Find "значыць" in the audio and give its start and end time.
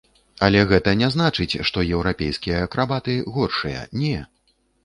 1.15-1.59